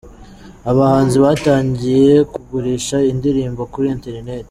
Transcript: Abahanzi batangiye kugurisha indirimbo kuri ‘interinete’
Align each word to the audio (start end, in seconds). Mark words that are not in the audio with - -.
Abahanzi 0.71 1.17
batangiye 1.25 2.07
kugurisha 2.33 2.97
indirimbo 3.11 3.61
kuri 3.71 3.87
‘interinete’ 3.95 4.39